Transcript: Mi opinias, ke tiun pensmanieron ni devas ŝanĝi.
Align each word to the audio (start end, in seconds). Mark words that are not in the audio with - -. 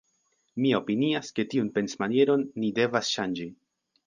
Mi 0.63 0.71
opinias, 0.77 1.29
ke 1.39 1.45
tiun 1.51 1.69
pensmanieron 1.77 2.47
ni 2.63 2.73
devas 2.81 3.13
ŝanĝi. 3.19 3.49